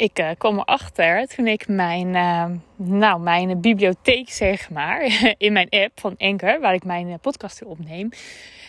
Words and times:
Ik 0.00 0.18
uh, 0.18 0.30
kwam 0.38 0.58
erachter 0.58 1.26
toen 1.26 1.46
ik 1.46 1.68
mijn, 1.68 2.06
uh, 2.14 2.44
nou, 2.76 3.20
mijn 3.20 3.60
bibliotheek, 3.60 4.30
zeg 4.30 4.70
maar, 4.70 5.02
in 5.38 5.52
mijn 5.52 5.68
app 5.70 6.00
van 6.00 6.14
Anchor, 6.18 6.60
waar 6.60 6.74
ik 6.74 6.84
mijn 6.84 7.08
uh, 7.08 7.14
podcast 7.20 7.64
opneem, 7.64 8.08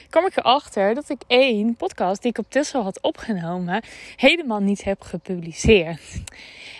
kwam 0.09 0.25
ik 0.25 0.37
erachter 0.37 0.93
dat 0.93 1.09
ik 1.09 1.21
één 1.27 1.75
podcast 1.75 2.21
die 2.21 2.31
ik 2.31 2.37
op 2.37 2.45
Tesla 2.49 2.81
had 2.81 3.01
opgenomen, 3.01 3.83
helemaal 4.15 4.59
niet 4.59 4.83
heb 4.83 5.01
gepubliceerd. 5.01 6.21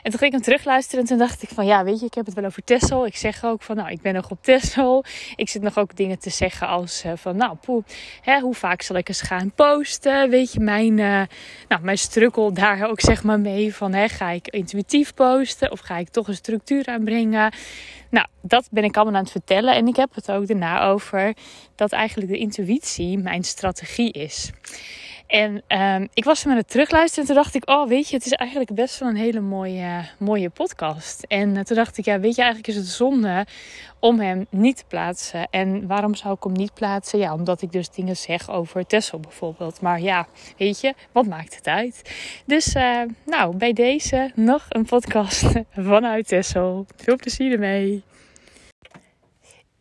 En 0.04 0.12
toen 0.12 0.20
ging 0.20 0.24
ik 0.24 0.32
hem 0.32 0.42
terugluisteren 0.42 1.00
en 1.00 1.08
toen 1.08 1.18
dacht 1.18 1.44
ik 1.44 1.50
van 1.50 1.66
ja, 1.66 1.84
weet 1.84 2.00
je, 2.00 2.06
ik 2.06 2.14
heb 2.14 2.26
het 2.26 2.36
wel 2.36 2.46
over 2.46 2.64
Tessel. 2.64 3.06
Ik 3.06 3.16
zeg 3.16 3.44
ook 3.44 3.62
van 3.62 3.76
nou, 3.76 3.90
ik 3.90 4.02
ben 4.02 4.14
nog 4.14 4.30
op 4.30 4.44
Tessel. 4.44 5.04
Ik 5.36 5.50
zit 5.50 5.62
nog 5.62 5.78
ook 5.78 5.96
dingen 5.96 6.20
te 6.20 6.30
zeggen 6.30 6.68
als 6.68 7.06
uh, 7.06 7.12
van 7.16 7.36
nou, 7.36 7.56
poeh, 7.56 7.84
hè, 8.22 8.40
hoe 8.40 8.54
vaak 8.54 8.82
zal 8.82 8.96
ik 8.96 9.08
eens 9.08 9.22
gaan 9.22 9.52
posten? 9.52 10.30
Weet 10.30 10.54
je, 10.54 10.60
mijn, 10.60 10.98
uh, 10.98 11.22
nou, 11.68 11.82
mijn 11.82 11.98
strukkel 11.98 12.54
daar 12.54 12.90
ook 12.90 13.02
zeg 13.02 13.24
maar 13.24 13.40
mee 13.40 13.76
van 13.76 13.94
hè, 13.94 14.08
ga 14.08 14.30
ik 14.30 14.48
intuïtief 14.48 15.14
posten 15.14 15.72
of 15.72 15.80
ga 15.80 15.98
ik 15.98 16.10
toch 16.10 16.28
een 16.28 16.36
structuur 16.36 16.86
aanbrengen? 16.86 17.54
Nou, 18.10 18.28
dat 18.42 18.68
ben 18.72 18.84
ik 18.84 18.96
allemaal 18.96 19.16
aan 19.16 19.22
het 19.22 19.32
vertellen. 19.32 19.76
En 19.76 19.88
ik 19.88 19.96
heb 19.96 20.16
het 20.16 20.32
ook 20.32 20.48
daarna 20.48 20.84
over 20.84 21.34
dat 21.76 21.92
eigenlijk 21.92 22.32
de 22.32 22.38
intuïtie 22.38 23.18
mijn 23.18 23.44
strategie 23.44 24.12
is. 24.12 24.52
En 25.32 25.64
um, 25.68 26.08
ik 26.14 26.24
was 26.24 26.44
hem 26.44 26.52
aan 26.52 26.58
het 26.58 26.70
terugluisteren 26.70 27.28
en 27.28 27.34
toen 27.34 27.44
dacht 27.44 27.56
ik, 27.56 27.70
oh 27.70 27.88
weet 27.88 28.10
je, 28.10 28.16
het 28.16 28.26
is 28.26 28.32
eigenlijk 28.32 28.74
best 28.74 29.00
wel 29.00 29.10
een 29.10 29.16
hele 29.16 29.40
mooie, 29.40 30.06
mooie 30.20 30.50
podcast. 30.50 31.24
En 31.28 31.56
uh, 31.56 31.62
toen 31.62 31.76
dacht 31.76 31.98
ik, 31.98 32.06
ja 32.06 32.20
weet 32.20 32.36
je, 32.36 32.42
eigenlijk 32.42 32.72
is 32.74 32.76
het 32.76 32.88
zonde 32.88 33.46
om 34.00 34.20
hem 34.20 34.48
niet 34.50 34.78
te 34.78 34.84
plaatsen. 34.88 35.48
En 35.50 35.88
waarom 35.88 36.16
zou 36.16 36.34
ik 36.34 36.44
hem 36.44 36.54
niet 36.54 36.74
plaatsen? 36.74 37.20
Ja, 37.20 37.34
omdat 37.34 37.62
ik 37.62 37.72
dus 37.72 37.90
dingen 37.90 38.18
zeg 38.18 38.50
over 38.50 38.86
Tessel 38.86 39.20
bijvoorbeeld. 39.20 39.82
Maar 39.82 40.02
ja, 40.02 40.28
weet 40.58 40.82
je, 40.82 40.94
wat 41.12 41.26
maakt 41.26 41.56
het 41.56 41.68
uit? 41.68 42.12
Dus 42.46 42.76
uh, 42.76 43.02
nou, 43.26 43.56
bij 43.56 43.74
deze 43.74 44.32
nog 44.36 44.66
een 44.70 44.86
podcast 44.86 45.44
vanuit 45.92 46.28
Tessel. 46.28 46.86
Veel 46.96 47.16
plezier 47.16 47.52
ermee. 47.52 48.04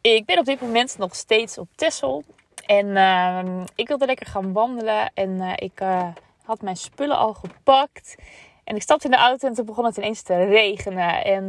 Ik 0.00 0.24
ben 0.24 0.38
op 0.38 0.44
dit 0.44 0.60
moment 0.60 0.98
nog 0.98 1.14
steeds 1.14 1.58
op 1.58 1.68
Tessel. 1.74 2.24
En 2.70 2.86
uh, 2.86 3.64
ik 3.74 3.88
wilde 3.88 4.06
lekker 4.06 4.26
gaan 4.26 4.52
wandelen. 4.52 5.10
En 5.14 5.30
uh, 5.30 5.52
ik 5.56 5.80
uh, 5.80 6.08
had 6.44 6.62
mijn 6.62 6.76
spullen 6.76 7.16
al 7.16 7.34
gepakt. 7.34 8.14
En 8.64 8.76
ik 8.76 8.82
stapte 8.82 9.04
in 9.04 9.10
de 9.10 9.16
auto 9.16 9.48
en 9.48 9.54
toen 9.54 9.64
begon 9.64 9.84
het 9.84 9.96
ineens 9.96 10.22
te 10.22 10.44
regenen. 10.44 11.24
En 11.24 11.48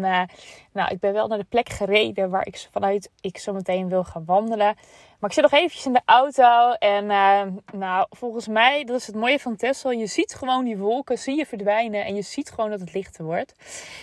nou, 0.73 0.89
ik 0.89 0.99
ben 0.99 1.14
wel 1.14 1.27
naar 1.27 1.38
de 1.38 1.45
plek 1.49 1.69
gereden 1.69 2.30
waar 2.30 2.47
ik 2.47 2.67
vanuit 2.72 3.09
ik 3.19 3.38
zo 3.38 3.53
meteen 3.53 3.89
wil 3.89 4.03
gaan 4.03 4.25
wandelen. 4.25 4.75
Maar 5.22 5.30
ik 5.30 5.36
zit 5.36 5.52
nog 5.52 5.59
eventjes 5.59 5.86
in 5.86 5.94
de 5.94 6.02
auto. 6.05 6.72
En 6.72 7.03
uh, 7.03 7.41
nou, 7.73 8.05
volgens 8.09 8.47
mij, 8.47 8.83
dat 8.83 8.95
is 8.95 9.08
het 9.08 9.16
mooie 9.16 9.39
van 9.39 9.55
Tesla. 9.55 9.91
Je 9.91 10.08
ziet 10.08 10.33
gewoon 10.33 10.66
die 10.66 10.77
wolken, 10.77 11.17
zie 11.17 11.38
je 11.38 11.45
verdwijnen. 11.45 12.05
En 12.05 12.16
je 12.16 12.22
ziet 12.22 12.50
gewoon 12.50 12.69
dat 12.69 12.80
het 12.80 12.94
lichter 12.94 13.23
wordt. 13.25 13.53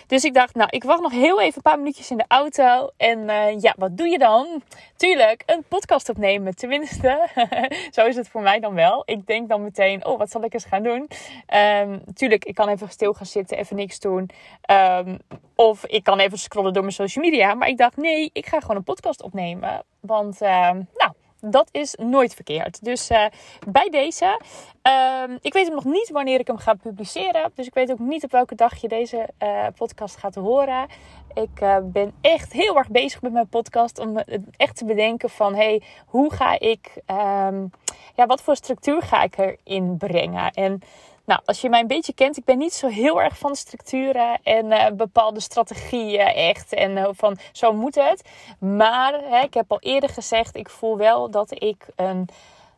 Dus 0.07 0.25
ik 0.25 0.35
dacht, 0.35 0.55
nou, 0.55 0.69
ik 0.71 0.85
wacht 0.85 1.01
nog 1.01 1.13
heel 1.13 1.41
even 1.41 1.57
een 1.57 1.63
paar 1.63 1.79
minuutjes 1.79 2.11
in 2.11 2.17
de 2.17 2.25
auto. 2.29 2.91
En 2.97 3.19
uh, 3.19 3.61
ja, 3.61 3.75
wat 3.77 3.97
doe 3.97 4.09
je 4.09 4.19
dan? 4.19 4.63
Tuurlijk, 4.97 5.43
een 5.47 5.65
podcast 5.69 6.09
opnemen. 6.09 6.55
Tenminste, 6.55 7.29
zo 7.95 8.07
is 8.07 8.17
het 8.17 8.29
voor 8.29 8.43
mij 8.43 8.61
dan 8.61 8.75
wel. 8.75 9.03
Ik 9.07 9.27
denk 9.27 9.49
dan 9.49 9.63
meteen, 9.63 10.07
oh, 10.07 10.19
wat 10.19 10.31
zal 10.31 10.45
ik 10.45 10.55
eens 10.55 10.65
gaan 10.65 10.83
doen? 10.83 11.09
Um, 11.55 12.03
tuurlijk, 12.15 12.45
ik 12.45 12.55
kan 12.55 12.69
even 12.69 12.89
stil 12.89 13.13
gaan 13.13 13.27
zitten, 13.27 13.59
even 13.59 13.77
niks 13.77 14.01
doen. 14.01 14.31
Um, 14.71 15.19
of 15.55 15.87
ik 15.87 16.05
kan 16.05 16.19
even 16.19 16.39
scrollen 16.39 16.73
door 16.73 16.83
mijn 16.83 16.95
social 16.95 17.25
media. 17.25 17.55
Maar 17.55 17.69
ik 17.69 17.77
dacht, 17.77 17.97
nee, 17.97 18.31
ik 18.33 18.47
ga 18.47 18.61
gewoon 18.61 18.77
een 18.77 18.83
podcast 18.83 19.23
opnemen. 19.23 19.83
Want, 20.01 20.43
uh, 20.43 20.71
nou, 20.71 21.13
dat 21.41 21.69
is 21.73 21.95
nooit 21.95 22.35
verkeerd. 22.35 22.85
Dus 22.85 23.11
uh, 23.11 23.25
bij 23.67 23.89
deze. 23.91 24.41
Uh, 24.83 25.37
ik 25.41 25.53
weet 25.53 25.73
nog 25.73 25.85
niet 25.85 26.11
wanneer 26.11 26.41
ik 26.41 26.47
hem 26.47 26.57
ga 26.57 26.75
publiceren. 26.75 27.51
Dus 27.55 27.67
ik 27.67 27.75
weet 27.75 27.91
ook 27.91 27.99
niet 27.99 28.25
op 28.25 28.31
welke 28.31 28.55
dag 28.55 28.81
je 28.81 28.89
deze 28.89 29.29
uh, 29.43 29.67
podcast 29.77 30.17
gaat 30.17 30.35
horen. 30.35 30.87
Ik 31.35 31.61
uh, 31.63 31.77
ben 31.83 32.13
echt 32.21 32.53
heel 32.53 32.77
erg 32.77 32.89
bezig 32.89 33.23
met 33.23 33.33
mijn 33.33 33.49
podcast. 33.49 33.99
Om 33.99 34.17
echt 34.57 34.77
te 34.77 34.85
bedenken 34.85 35.31
van... 35.31 35.55
Hey, 35.55 35.83
hoe 36.07 36.33
ga 36.33 36.59
ik... 36.59 36.93
Um, 37.07 37.71
ja, 38.15 38.27
wat 38.27 38.43
voor 38.43 38.57
structuur 38.57 39.03
ga 39.03 39.23
ik 39.23 39.39
erin 39.39 39.97
brengen? 39.97 40.53
En... 40.53 40.81
Nou, 41.29 41.41
als 41.45 41.61
je 41.61 41.69
mij 41.69 41.81
een 41.81 41.87
beetje 41.87 42.13
kent, 42.13 42.37
ik 42.37 42.45
ben 42.45 42.59
niet 42.59 42.73
zo 42.73 42.87
heel 42.87 43.23
erg 43.23 43.39
van 43.39 43.57
structuren 43.57 44.39
en 44.43 44.67
uh, 44.67 44.87
bepaalde 44.93 45.41
strategieën 45.41 46.27
echt. 46.27 46.73
En 46.73 46.97
uh, 46.97 47.09
van 47.13 47.39
zo 47.53 47.73
moet 47.73 47.95
het. 47.95 48.29
Maar 48.59 49.13
hè, 49.13 49.41
ik 49.41 49.55
heb 49.55 49.73
al 49.73 49.81
eerder 49.81 50.09
gezegd, 50.09 50.57
ik 50.57 50.69
voel 50.71 50.97
wel 50.97 51.31
dat 51.31 51.63
ik 51.63 51.87
een, 51.97 52.29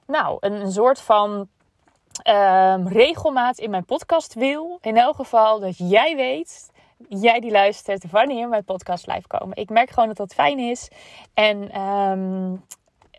nou, 0.07 0.37
een, 0.41 0.73
soort 0.73 1.01
van 1.01 1.49
um, 2.29 2.89
regelmaat 2.89 3.59
in 3.59 3.71
mijn 3.71 3.85
podcast 3.85 4.35
wil. 4.35 4.79
In 4.81 4.97
elk 4.97 5.17
geval 5.17 5.61
dat 5.61 5.75
jij 5.77 6.17
weet 6.17 6.71
jij 7.09 7.41
die 7.41 7.51
luistert, 7.51 8.11
wanneer 8.11 8.49
mijn 8.49 8.65
podcast 8.65 9.07
live 9.07 9.27
komen. 9.27 9.57
Ik 9.57 9.71
merk 9.71 9.91
gewoon 9.91 10.09
dat 10.09 10.17
dat 10.17 10.35
fijn 10.35 10.59
is. 10.59 10.89
En 11.35 11.81
um, 11.81 12.65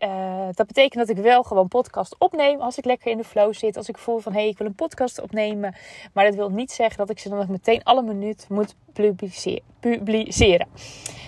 uh, 0.04 0.48
dat 0.50 0.66
betekent 0.66 1.06
dat 1.06 1.16
ik 1.16 1.22
wel 1.22 1.42
gewoon 1.42 1.68
podcast 1.68 2.14
opneem 2.18 2.60
als 2.60 2.78
ik 2.78 2.84
lekker 2.84 3.10
in 3.10 3.16
de 3.16 3.24
flow 3.24 3.54
zit. 3.54 3.76
Als 3.76 3.88
ik 3.88 3.98
voel 3.98 4.18
van 4.18 4.32
hé, 4.32 4.40
hey, 4.40 4.48
ik 4.48 4.58
wil 4.58 4.66
een 4.66 4.74
podcast 4.74 5.20
opnemen. 5.20 5.74
Maar 6.12 6.24
dat 6.24 6.34
wil 6.34 6.48
niet 6.48 6.72
zeggen 6.72 6.98
dat 6.98 7.10
ik 7.10 7.18
ze 7.18 7.28
dan 7.28 7.38
nog 7.38 7.48
meteen 7.48 7.82
alle 7.82 8.02
minuut 8.02 8.46
moet 8.48 8.74
publiceren. 9.80 10.68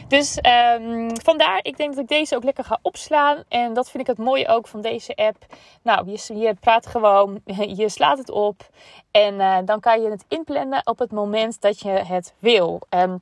Dus 0.09 0.39
um, 0.79 1.21
vandaar, 1.23 1.59
ik 1.63 1.77
denk 1.77 1.95
dat 1.95 2.03
ik 2.03 2.09
deze 2.09 2.37
ook 2.37 2.45
lekker 2.45 2.65
ga 2.65 2.79
opslaan. 2.83 3.43
En 3.49 3.75
dat 3.75 3.91
vind 3.91 4.03
ik 4.03 4.17
het 4.17 4.27
mooie 4.27 4.49
ook 4.49 4.67
van 4.67 4.81
deze 4.81 5.15
app. 5.15 5.47
Nou, 5.83 6.11
je, 6.11 6.37
je 6.37 6.55
praat 6.61 6.87
gewoon, 6.87 7.41
je 7.81 7.89
slaat 7.89 8.19
het 8.19 8.31
op. 8.31 8.71
En 9.11 9.35
uh, 9.35 9.59
dan 9.65 9.81
kan 9.81 10.03
je 10.03 10.11
het 10.11 10.25
inplannen 10.29 10.87
op 10.87 10.99
het 10.99 11.13
moment 11.13 11.61
dat 11.61 11.81
je 11.81 11.89
het 11.89 12.35
wil. 12.39 12.81
Um, 12.91 13.21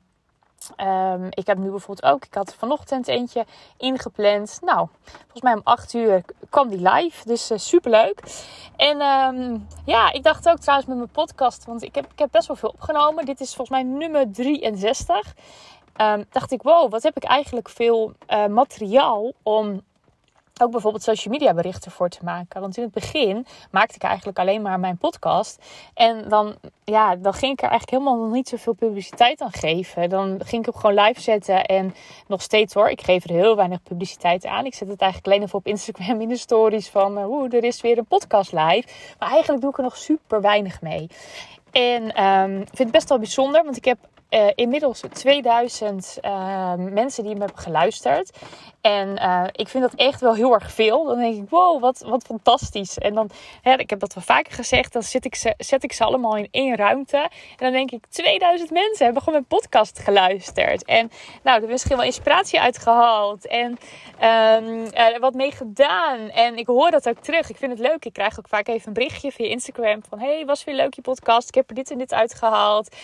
Um, 0.77 1.27
ik 1.29 1.47
heb 1.47 1.57
nu 1.57 1.69
bijvoorbeeld 1.69 2.13
ook, 2.13 2.25
ik 2.25 2.33
had 2.33 2.55
vanochtend 2.57 3.07
eentje 3.07 3.45
ingepland. 3.77 4.59
Nou, 4.61 4.87
volgens 5.03 5.41
mij 5.41 5.53
om 5.53 5.61
8 5.63 5.93
uur 5.93 6.23
kwam 6.49 6.69
die 6.69 6.89
live, 6.89 7.27
dus 7.27 7.51
uh, 7.51 7.57
superleuk. 7.57 8.19
En 8.75 9.01
um, 9.01 9.67
ja, 9.85 10.11
ik 10.11 10.23
dacht 10.23 10.49
ook 10.49 10.57
trouwens 10.57 10.89
met 10.89 10.97
mijn 10.97 11.09
podcast, 11.09 11.65
want 11.65 11.83
ik 11.83 11.95
heb, 11.95 12.05
ik 12.11 12.19
heb 12.19 12.31
best 12.31 12.47
wel 12.47 12.55
veel 12.55 12.69
opgenomen. 12.69 13.25
Dit 13.25 13.39
is 13.39 13.55
volgens 13.55 13.69
mij 13.69 13.83
nummer 13.83 14.31
63. 14.31 15.35
Um, 16.01 16.25
dacht 16.31 16.51
ik, 16.51 16.61
wow, 16.61 16.91
wat 16.91 17.03
heb 17.03 17.15
ik 17.15 17.23
eigenlijk 17.23 17.69
veel 17.69 18.13
uh, 18.29 18.45
materiaal 18.45 19.33
om 19.43 19.83
ook 20.61 20.71
bijvoorbeeld 20.71 21.03
social 21.03 21.33
media 21.33 21.53
berichten 21.53 21.91
voor 21.91 22.09
te 22.09 22.19
maken. 22.23 22.61
Want 22.61 22.77
in 22.77 22.83
het 22.83 22.91
begin 22.91 23.45
maakte 23.71 23.95
ik 23.95 24.03
eigenlijk 24.03 24.39
alleen 24.39 24.61
maar 24.61 24.79
mijn 24.79 24.97
podcast. 24.97 25.61
En 25.93 26.29
dan, 26.29 26.55
ja, 26.83 27.15
dan 27.15 27.33
ging 27.33 27.51
ik 27.51 27.61
er 27.61 27.69
eigenlijk 27.69 27.91
helemaal 27.91 28.25
nog 28.25 28.33
niet 28.33 28.47
zoveel 28.47 28.73
publiciteit 28.73 29.41
aan 29.41 29.51
geven. 29.51 30.09
Dan 30.09 30.39
ging 30.45 30.65
ik 30.65 30.73
hem 30.73 30.81
gewoon 30.81 31.05
live 31.05 31.21
zetten. 31.21 31.65
En 31.65 31.95
nog 32.27 32.41
steeds 32.41 32.73
hoor, 32.73 32.89
ik 32.89 33.01
geef 33.01 33.23
er 33.23 33.29
heel 33.29 33.55
weinig 33.55 33.83
publiciteit 33.83 34.45
aan. 34.45 34.65
Ik 34.65 34.73
zet 34.73 34.87
het 34.87 35.01
eigenlijk 35.01 35.31
alleen 35.31 35.45
even 35.45 35.59
op 35.59 35.67
Instagram 35.67 36.21
in 36.21 36.29
de 36.29 36.37
stories 36.37 36.89
van... 36.89 37.17
Uh, 37.17 37.29
oeh, 37.29 37.53
er 37.53 37.63
is 37.63 37.81
weer 37.81 37.97
een 37.97 38.05
podcast 38.05 38.51
live. 38.51 38.87
Maar 39.19 39.29
eigenlijk 39.29 39.61
doe 39.61 39.71
ik 39.71 39.77
er 39.77 39.83
nog 39.83 39.97
super 39.97 40.41
weinig 40.41 40.81
mee. 40.81 41.09
En 41.71 42.23
um, 42.23 42.61
ik 42.61 42.67
vind 42.67 42.77
het 42.77 42.91
best 42.91 43.09
wel 43.09 43.17
bijzonder, 43.17 43.63
want 43.63 43.77
ik 43.77 43.85
heb 43.85 43.97
uh, 44.33 44.47
inmiddels 44.55 45.03
2000 45.13 46.17
uh, 46.21 46.73
mensen 46.75 47.23
die 47.23 47.33
me 47.33 47.39
hebben 47.39 47.57
geluisterd. 47.57 48.31
En 48.81 49.07
uh, 49.21 49.43
ik 49.51 49.67
vind 49.67 49.83
dat 49.83 49.93
echt 49.93 50.21
wel 50.21 50.35
heel 50.35 50.53
erg 50.53 50.71
veel. 50.71 51.05
Dan 51.05 51.17
denk 51.17 51.35
ik, 51.35 51.49
wow, 51.49 51.81
wat, 51.81 52.03
wat 52.05 52.23
fantastisch. 52.23 52.97
En 52.97 53.13
dan, 53.13 53.29
hè, 53.61 53.73
ik 53.73 53.89
heb 53.89 53.99
dat 53.99 54.13
wel 54.13 54.23
vaker 54.23 54.53
gezegd, 54.53 54.93
dan 54.93 55.03
zet 55.03 55.25
ik, 55.25 55.35
ze, 55.35 55.53
zet 55.57 55.83
ik 55.83 55.93
ze 55.93 56.03
allemaal 56.03 56.37
in 56.37 56.47
één 56.51 56.75
ruimte. 56.75 57.17
En 57.17 57.29
dan 57.57 57.71
denk 57.71 57.91
ik, 57.91 58.05
2000 58.09 58.71
mensen 58.71 59.05
hebben 59.05 59.23
gewoon 59.23 59.39
mijn 59.39 59.59
podcast 59.59 59.99
geluisterd. 59.99 60.85
En 60.85 61.11
nou, 61.43 61.57
er 61.57 61.63
is 61.63 61.69
misschien 61.69 61.95
wel 61.95 62.05
inspiratie 62.05 62.61
uitgehaald. 62.61 63.47
En 63.47 63.77
um, 64.15 64.85
er 64.93 65.19
wat 65.19 65.33
mee 65.33 65.51
gedaan. 65.51 66.29
En 66.29 66.57
ik 66.57 66.67
hoor 66.67 66.91
dat 66.91 67.09
ook 67.09 67.19
terug. 67.19 67.49
Ik 67.49 67.57
vind 67.57 67.71
het 67.71 67.81
leuk. 67.81 68.05
Ik 68.05 68.13
krijg 68.13 68.39
ook 68.39 68.47
vaak 68.47 68.67
even 68.67 68.87
een 68.87 68.93
berichtje 68.93 69.31
via 69.31 69.47
Instagram 69.47 70.01
van, 70.09 70.19
hey, 70.19 70.45
was 70.45 70.63
weer 70.63 70.75
leuk 70.75 70.93
je 70.93 71.01
podcast. 71.01 71.47
Ik 71.47 71.55
heb 71.55 71.69
er 71.69 71.75
dit 71.75 71.91
en 71.91 71.97
dit 71.97 72.13
uitgehaald. 72.13 72.95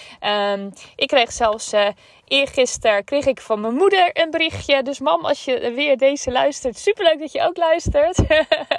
Um, 0.51 0.71
ik 0.95 1.12
zelfs 1.27 1.74
uh, 1.74 1.88
eergisteren 2.27 3.04
kreeg 3.04 3.25
ik 3.25 3.42
van 3.42 3.62
mijn 3.62 3.74
moeder 3.74 4.10
een 4.13 4.31
berichtje. 4.31 4.83
Dus 4.83 5.00
mam, 5.00 5.25
als 5.25 5.45
je 5.45 5.71
wie 5.75 5.89
er 5.89 5.98
deze 5.98 6.31
luistert, 6.31 6.77
superleuk 6.77 7.19
dat 7.19 7.31
je 7.31 7.42
ook 7.42 7.57
luistert. 7.57 8.18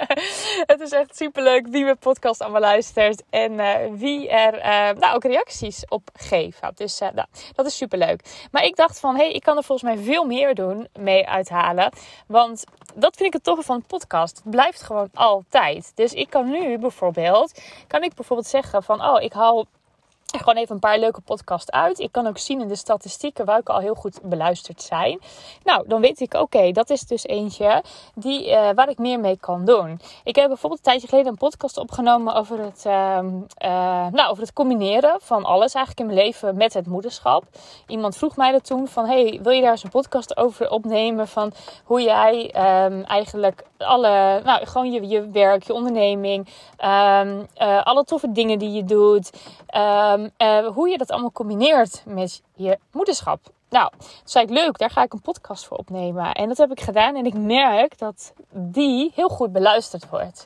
het 0.71 0.79
is 0.79 0.91
echt 0.91 1.15
superleuk 1.15 1.67
wie 1.67 1.83
mijn 1.83 1.97
podcast 1.97 2.41
allemaal 2.41 2.61
luistert. 2.61 3.23
En 3.29 3.57
wie 3.97 4.29
er 4.29 4.57
nou, 4.99 5.15
ook 5.15 5.23
reacties 5.23 5.85
op 5.89 6.09
geeft. 6.13 6.59
Dus 6.75 6.99
nou, 6.99 7.25
dat 7.55 7.65
is 7.65 7.77
superleuk. 7.77 8.47
Maar 8.51 8.63
ik 8.63 8.75
dacht 8.75 8.99
van, 8.99 9.15
hé, 9.15 9.23
hey, 9.23 9.31
ik 9.31 9.43
kan 9.43 9.57
er 9.57 9.63
volgens 9.63 9.93
mij 9.93 10.03
veel 10.03 10.25
meer 10.25 10.55
doen, 10.55 10.87
mee 10.99 11.27
uithalen. 11.27 11.91
Want 12.27 12.63
dat 12.95 13.15
vind 13.15 13.27
ik 13.27 13.33
het 13.33 13.43
toffe 13.43 13.63
van 13.63 13.83
podcast. 13.83 14.35
Het 14.43 14.51
blijft 14.51 14.81
gewoon 14.81 15.09
altijd. 15.13 15.91
Dus 15.95 16.13
ik 16.13 16.29
kan 16.29 16.49
nu 16.49 16.77
bijvoorbeeld, 16.77 17.61
kan 17.87 18.03
ik 18.03 18.13
bijvoorbeeld 18.13 18.47
zeggen 18.47 18.83
van, 18.83 19.03
oh, 19.03 19.21
ik 19.21 19.33
haal 19.33 19.65
gewoon 20.39 20.55
even 20.55 20.73
een 20.73 20.79
paar 20.79 20.99
leuke 20.99 21.21
podcasts 21.21 21.71
uit. 21.71 21.99
Ik 21.99 22.11
kan 22.11 22.27
ook 22.27 22.37
zien 22.37 22.61
in 22.61 22.67
de 22.67 22.75
statistieken 22.75 23.45
welke 23.45 23.71
al 23.71 23.79
heel 23.79 23.95
goed 23.95 24.19
beluisterd 24.23 24.81
zijn. 24.81 25.19
Nou, 25.63 25.87
dan 25.87 26.01
weet 26.01 26.19
ik, 26.19 26.33
oké, 26.33 26.71
dat 26.71 26.89
is 26.89 27.01
dus 27.01 27.25
eentje 27.25 27.83
die, 28.15 28.49
uh, 28.49 28.69
waar 28.75 28.89
ik 28.89 28.97
meer 28.97 29.19
mee 29.19 29.37
kan 29.37 29.65
doen. 29.65 29.99
Ik 30.23 30.35
heb 30.35 30.47
bijvoorbeeld 30.47 30.85
een 30.85 30.91
tijdje 30.91 31.07
geleden 31.07 31.31
een 31.31 31.37
podcast 31.37 31.77
opgenomen 31.77 32.35
over 32.35 32.59
het, 32.59 32.83
uh, 32.87 32.93
uh, 32.93 34.07
nou, 34.11 34.29
over 34.29 34.43
het 34.43 34.53
combineren 34.53 35.17
van 35.21 35.43
alles 35.43 35.73
eigenlijk 35.73 35.99
in 35.99 36.15
mijn 36.15 36.27
leven 36.27 36.57
met 36.57 36.73
het 36.73 36.87
moederschap. 36.87 37.43
Iemand 37.87 38.17
vroeg 38.17 38.35
mij 38.35 38.51
dat 38.51 38.65
toen 38.65 38.87
van, 38.87 39.05
hey, 39.05 39.39
wil 39.43 39.51
je 39.51 39.61
daar 39.61 39.71
eens 39.71 39.83
een 39.83 39.89
podcast 39.89 40.37
over 40.37 40.69
opnemen 40.69 41.27
van 41.27 41.51
hoe 41.83 42.01
jij 42.01 42.43
um, 42.85 43.03
eigenlijk 43.03 43.65
alle, 43.77 44.41
nou, 44.43 44.65
gewoon 44.65 44.91
je, 44.91 45.07
je 45.07 45.29
werk, 45.29 45.63
je 45.63 45.73
onderneming, 45.73 46.47
um, 46.79 47.47
alle 47.83 48.03
toffe 48.03 48.31
dingen 48.31 48.59
die 48.59 48.71
je 48.71 48.83
doet. 48.83 49.31
Uh, 50.37 50.67
hoe 50.67 50.89
je 50.89 50.97
dat 50.97 51.11
allemaal 51.11 51.31
combineert 51.31 52.03
met 52.05 52.41
je 52.53 52.79
moederschap. 52.91 53.39
Nou, 53.69 53.91
toen 53.97 54.09
zei 54.23 54.45
ik 54.45 54.51
leuk, 54.51 54.77
daar 54.77 54.89
ga 54.89 55.03
ik 55.03 55.13
een 55.13 55.21
podcast 55.21 55.65
voor 55.65 55.77
opnemen. 55.77 56.31
En 56.31 56.47
dat 56.47 56.57
heb 56.57 56.71
ik 56.71 56.81
gedaan 56.81 57.15
en 57.15 57.25
ik 57.25 57.33
merk 57.33 57.97
dat 57.97 58.33
die 58.51 59.11
heel 59.15 59.29
goed 59.29 59.51
beluisterd 59.51 60.09
wordt. 60.09 60.45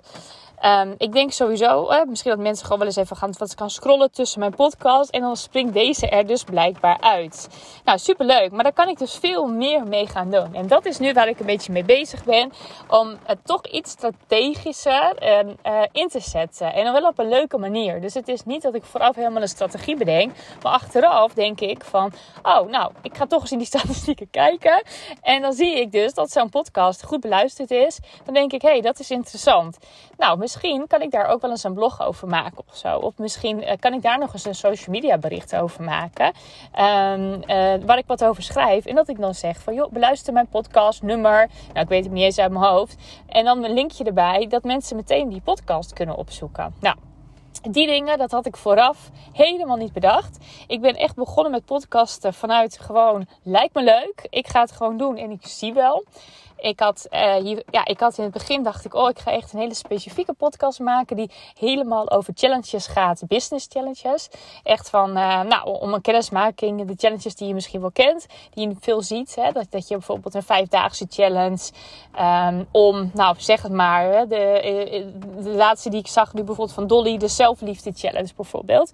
Um, 0.64 0.96
ik 0.98 1.14
denk 1.14 1.32
sowieso, 1.32 1.88
misschien 2.08 2.32
dat 2.32 2.40
mensen 2.40 2.64
gewoon 2.64 2.80
wel 2.80 2.88
eens 2.88 2.98
even 2.98 3.16
gaan, 3.16 3.34
wat 3.38 3.54
gaan 3.58 3.70
scrollen 3.70 4.12
tussen 4.12 4.40
mijn 4.40 4.56
podcast. 4.56 5.10
En 5.10 5.22
dan 5.22 5.38
springt 5.38 5.74
deze 5.74 6.10
er 6.10 6.28
dus 6.28 6.44
blijkbaar 6.44 6.98
uit. 7.00 7.50
Nou, 7.84 7.98
superleuk. 7.98 8.52
Maar 8.52 8.64
daar 8.64 8.74
kan 8.74 8.90
ik 8.90 8.98
dus 8.98 9.16
veel 9.16 9.48
meer 9.48 9.88
mee 9.88 10.08
gaan 10.08 10.32
doen. 10.32 10.54
En 10.54 10.68
dat 10.68 10.86
is 10.86 11.00
nu 11.00 11.14
waar 11.14 11.28
ik 11.28 11.40
een 11.40 11.46
beetje 11.46 11.72
mee 11.72 11.84
bezig 11.84 12.24
ben. 12.24 12.52
Om 12.88 13.18
het 13.24 13.40
toch 13.44 13.66
iets 13.66 13.92
strategischer 13.92 15.24
uh, 15.24 15.82
in 15.92 16.08
te 16.08 16.20
zetten. 16.20 16.74
En 16.74 16.84
dan 16.84 16.94
wel 16.94 17.08
op 17.08 17.20
een 17.20 17.30
leuke 17.30 17.58
manier. 17.58 18.02
Dus 18.02 18.14
het 18.14 18.28
is 18.28 18.44
niet 18.44 18.62
dat 18.62 18.76
ik 18.76 18.84
vooraf 18.84 19.16
helemaal 19.16 19.42
een 19.42 19.48
strategie 19.48 19.98
bedenk. 19.98 20.32
Maar 20.62 20.72
achteraf 20.72 21.34
denk 21.34 21.62
ik 21.62 21.84
van, 21.84 22.14
oh 22.44 22.70
nou, 22.70 22.92
ik 23.02 23.18
ga 23.18 23.26
toch 23.26 23.42
eens 23.42 23.52
in 23.52 23.58
die 23.58 23.68
statistieken 23.76 24.30
kijken. 24.30 24.84
En 25.22 25.42
dan 25.42 25.54
zie 25.54 25.80
ik 25.80 25.92
dus 25.92 26.14
dat 26.14 26.32
zo'n 26.32 26.50
podcast 26.50 27.04
goed 27.04 27.20
beluisterd 27.20 27.72
is. 27.72 28.00
Dan 28.26 28.34
denk 28.34 28.54
ik, 28.54 28.62
hé, 28.62 28.70
hey, 28.70 28.82
dat 28.82 29.00
is 29.00 29.12
interessant. 29.12 29.78
Nou, 30.18 30.38
misschien 30.46 30.88
kan 30.88 31.02
ik 31.02 31.12
daar 31.12 31.26
ook 31.28 31.42
wel 31.42 31.52
eens 31.52 31.64
een 31.64 31.74
blog 31.74 32.02
over 32.02 32.28
maken 32.28 32.64
of 32.68 32.76
zo. 32.76 32.98
Of 32.98 33.18
misschien 33.18 33.64
uh, 33.64 33.72
kan 33.80 33.94
ik 33.94 34.02
daar 34.02 34.20
nog 34.20 34.34
eens 34.34 34.46
een 34.46 34.56
social 34.56 34.96
media 34.96 35.18
bericht 35.18 35.56
over 35.56 35.84
maken. 35.84 36.26
Um, 36.26 37.86
waar 37.86 37.98
ik 37.98 38.08
wat 38.08 38.24
over 38.24 38.44
schrijf. 38.44 38.86
En 38.86 38.96
dat 38.96 39.10
ik 39.10 39.20
dan 39.20 39.34
zeg 39.34 39.60
van 39.60 39.74
joh, 39.74 39.92
beluister 39.92 40.34
mijn 40.34 40.48
podcast 40.48 41.02
nummer. 41.02 41.50
Nou, 41.68 41.80
ik 41.80 41.88
weet 41.88 42.04
het 42.04 42.14
niet 42.14 42.24
eens 42.24 42.40
uit 42.40 42.52
mijn 42.52 42.66
hoofd. 42.66 42.96
En 43.28 43.46
dan 43.46 43.64
een 43.64 43.74
linkje 43.74 44.04
erbij 44.04 44.48
dat 44.48 44.64
mensen 44.64 44.96
meteen 44.96 45.30
die 45.30 45.42
podcast 45.42 45.94
kunnen 45.94 46.16
opzoeken. 46.16 46.76
Nou. 46.80 46.96
Die 47.70 47.88
dingen, 47.88 48.18
dat 48.18 48.32
had 48.32 48.46
ik 48.46 48.58
vooraf 48.58 49.10
helemaal 49.34 49.76
niet 49.76 49.94
bedacht. 49.94 50.38
Ik 50.68 50.82
ben 50.82 50.96
echt 50.96 51.16
begonnen 51.16 51.52
met 51.52 51.66
podcasten 51.66 52.34
vanuit 52.34 52.80
gewoon, 52.80 53.28
lijkt 53.44 53.74
me 53.74 53.84
leuk. 53.84 54.28
Ik 54.30 54.48
ga 54.48 54.62
het 54.62 54.72
gewoon 54.72 54.98
doen 54.98 55.18
en 55.18 55.32
ik 55.32 55.48
zie 55.48 55.74
wel. 55.74 56.04
Ik 56.58 56.80
had, 56.80 57.08
uh, 57.12 57.36
hier, 57.36 57.64
ja, 57.70 57.86
ik 57.86 58.00
had 58.00 58.18
in 58.18 58.24
het 58.24 58.34
begin 58.34 58.64
dacht 58.64 58.86
ik, 58.86 58.94
oh, 58.94 59.10
ik 59.10 59.20
ga 59.20 59.32
echt 59.32 59.54
een 59.54 59.60
hele 59.60 59.74
specifieke 59.74 60.34
podcast 60.34 60.80
maken 60.80 61.16
die 61.16 61.32
helemaal 61.60 62.10
over 62.12 62.34
challenges 62.36 62.88
gaat, 62.88 63.24
business 63.28 63.68
challenges. 63.70 64.30
Echt 64.64 64.90
van, 64.90 65.10
uh, 65.10 65.42
nou, 65.42 65.80
om 65.80 65.94
een 65.94 66.02
kennismaking, 66.02 66.86
de 66.86 66.94
challenges 66.98 67.36
die 67.36 67.48
je 67.48 67.54
misschien 67.54 67.82
wel 67.82 67.92
kent, 67.92 68.26
die 68.54 68.68
je 68.68 68.76
veel 68.80 69.02
ziet. 69.02 69.36
Hè, 69.36 69.52
dat, 69.52 69.66
dat 69.70 69.88
je 69.88 69.94
bijvoorbeeld 69.94 70.34
een 70.34 70.44
vijfdaagse 70.44 71.06
challenge 71.10 71.72
um, 72.20 72.68
om, 72.72 73.12
nou, 73.14 73.36
zeg 73.38 73.62
het 73.62 73.72
maar, 73.72 74.04
hè, 74.12 74.28
de, 74.28 74.36
eh, 74.36 75.06
de 75.44 75.50
laatste 75.50 75.90
die 75.90 76.00
ik 76.00 76.08
zag 76.08 76.34
nu 76.34 76.44
bijvoorbeeld 76.44 76.76
van 76.76 76.88
Dolly, 76.88 77.18
de 77.18 77.28
zelfliefde 77.28 77.92
challenge 77.96 78.32
bijvoorbeeld. 78.36 78.92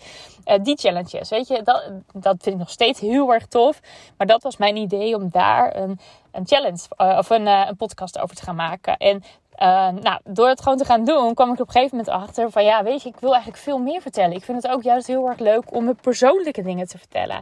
Die 0.62 0.78
challenges, 0.78 1.30
weet 1.30 1.48
je, 1.48 1.62
dat, 1.64 1.92
dat 2.14 2.36
vind 2.40 2.56
ik 2.56 2.58
nog 2.58 2.70
steeds 2.70 3.00
heel 3.00 3.34
erg 3.34 3.46
tof. 3.46 3.80
Maar 4.18 4.28
dat 4.28 4.44
was 4.44 4.58
mijn 4.58 4.76
idee 4.76 5.16
om 5.16 5.30
daar 5.30 5.76
een 5.76 6.00
een 6.32 6.48
challenge 6.48 6.82
uh, 6.98 7.18
of 7.18 7.30
een, 7.30 7.48
uh, 7.48 7.66
een 7.68 7.76
podcast 7.76 8.20
over 8.20 8.36
te 8.36 8.44
gaan 8.44 8.56
maken. 8.56 8.98
En 8.98 9.24
uh, 9.62 9.90
nou, 9.90 10.20
door 10.24 10.48
het 10.48 10.62
gewoon 10.62 10.78
te 10.78 10.86
gaan 10.86 11.06
doen, 11.06 11.34
kwam 11.34 11.54
ik 11.54 11.60
op 11.60 11.68
een 11.68 11.74
gegeven 11.74 11.98
moment 11.98 12.16
achter 12.16 12.52
van 12.52 12.64
ja, 12.64 12.84
weet 12.84 13.02
je, 13.04 13.10
ik 13.10 13.20
wil 13.20 13.32
eigenlijk 13.32 13.64
veel 13.64 13.78
meer 13.78 14.02
vertellen. 14.02 14.36
Ik 14.36 14.44
vind 14.44 14.64
het 14.64 14.72
ook 14.72 14.84
juist 14.84 15.08
heel 15.08 15.28
erg 15.28 15.40
leuk 15.40 15.76
om 15.76 15.84
mijn 15.84 15.96
persoonlijke 15.96 16.62
dingen 16.62 16.88
te 16.88 16.98
vertellen. 16.98 17.42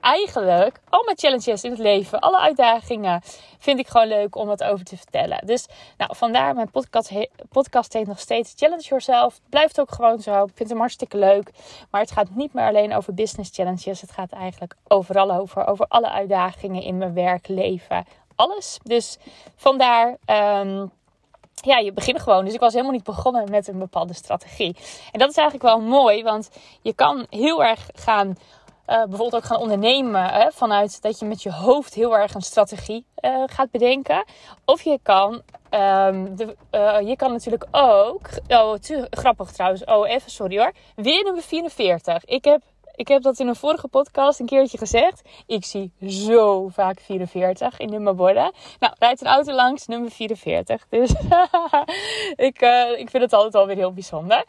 Eigenlijk, 0.00 0.80
al 0.88 1.04
mijn 1.04 1.18
challenges 1.18 1.64
in 1.64 1.70
het 1.70 1.78
leven, 1.78 2.20
alle 2.20 2.38
uitdagingen, 2.38 3.20
vind 3.58 3.78
ik 3.78 3.88
gewoon 3.88 4.06
leuk 4.06 4.36
om 4.36 4.46
wat 4.46 4.64
over 4.64 4.84
te 4.84 4.96
vertellen. 4.96 5.46
Dus 5.46 5.66
nou, 5.96 6.16
vandaar 6.16 6.54
mijn 6.54 6.70
podcast, 6.70 7.08
he 7.08 7.28
podcast 7.48 7.92
heet 7.92 8.06
nog 8.06 8.18
steeds 8.18 8.52
Challenge 8.56 8.82
Yourself. 8.82 9.40
Blijft 9.48 9.80
ook 9.80 9.92
gewoon 9.92 10.20
zo. 10.20 10.44
Ik 10.44 10.52
vind 10.54 10.68
hem 10.68 10.78
hartstikke 10.78 11.18
leuk. 11.18 11.50
Maar 11.90 12.00
het 12.00 12.10
gaat 12.10 12.28
niet 12.30 12.52
meer 12.52 12.66
alleen 12.66 12.94
over 12.94 13.14
business 13.14 13.50
challenges. 13.54 14.00
Het 14.00 14.12
gaat 14.12 14.32
eigenlijk 14.32 14.76
overal 14.86 15.32
over. 15.32 15.66
Over 15.66 15.86
alle 15.86 16.10
uitdagingen 16.10 16.82
in 16.82 16.98
mijn 16.98 17.14
werk, 17.14 17.48
leven, 17.48 18.04
alles. 18.38 18.78
Dus 18.82 19.18
vandaar. 19.56 20.16
Um, 20.26 20.90
ja, 21.54 21.78
je 21.78 21.92
begint 21.92 22.20
gewoon. 22.20 22.44
Dus 22.44 22.54
ik 22.54 22.60
was 22.60 22.72
helemaal 22.72 22.92
niet 22.92 23.04
begonnen 23.04 23.50
met 23.50 23.68
een 23.68 23.78
bepaalde 23.78 24.14
strategie. 24.14 24.76
En 25.12 25.18
dat 25.18 25.30
is 25.30 25.36
eigenlijk 25.36 25.68
wel 25.68 25.80
mooi, 25.80 26.22
want 26.22 26.50
je 26.82 26.94
kan 26.94 27.26
heel 27.30 27.64
erg 27.64 27.88
gaan. 27.94 28.28
Uh, 28.28 28.96
bijvoorbeeld 28.96 29.34
ook 29.34 29.44
gaan 29.44 29.60
ondernemen 29.60 30.24
hè, 30.24 30.50
vanuit 30.50 31.02
dat 31.02 31.18
je 31.18 31.24
met 31.24 31.42
je 31.42 31.52
hoofd 31.52 31.94
heel 31.94 32.16
erg 32.16 32.34
een 32.34 32.40
strategie 32.40 33.04
uh, 33.20 33.42
gaat 33.46 33.70
bedenken. 33.70 34.24
Of 34.64 34.82
je 34.82 34.98
kan, 35.02 35.32
um, 35.70 36.36
de, 36.36 36.56
uh, 36.70 37.08
je 37.08 37.16
kan 37.16 37.32
natuurlijk 37.32 37.66
ook. 37.70 38.28
Oh, 38.48 38.74
grappig 39.10 39.52
trouwens. 39.52 39.84
Oh, 39.84 40.08
even 40.08 40.30
sorry 40.30 40.58
hoor. 40.58 40.72
Weer 40.94 41.24
nummer 41.24 41.42
44. 41.42 42.24
Ik 42.24 42.44
heb 42.44 42.62
ik 42.98 43.08
heb 43.08 43.22
dat 43.22 43.38
in 43.38 43.48
een 43.48 43.56
vorige 43.56 43.88
podcast 43.88 44.40
een 44.40 44.46
keertje 44.46 44.78
gezegd. 44.78 45.22
Ik 45.46 45.64
zie 45.64 45.92
zo 46.08 46.68
vaak 46.68 47.00
44 47.00 47.78
in 47.78 47.90
nummerborden. 47.90 48.52
Nou, 48.78 48.94
rijdt 48.98 49.20
een 49.20 49.26
auto 49.26 49.52
langs, 49.52 49.86
nummer 49.86 50.10
44. 50.10 50.86
Dus 50.88 51.10
ik, 52.48 52.62
uh, 52.62 52.98
ik 52.98 53.10
vind 53.10 53.22
het 53.22 53.32
altijd 53.32 53.54
alweer 53.54 53.76
heel 53.76 53.92
bijzonder. 53.92 54.44